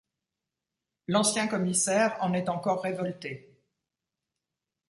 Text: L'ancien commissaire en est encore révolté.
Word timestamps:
L'ancien 1.09 1.47
commissaire 1.47 2.17
en 2.21 2.33
est 2.33 2.49
encore 2.49 2.81
révolté. 2.81 3.55